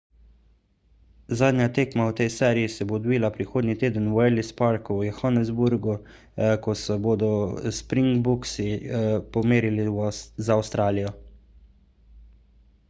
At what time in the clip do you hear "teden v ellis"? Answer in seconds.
3.83-4.47